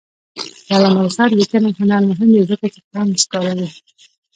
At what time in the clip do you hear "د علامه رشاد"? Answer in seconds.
0.67-1.31